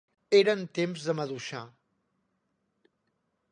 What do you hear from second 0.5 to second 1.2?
en temps de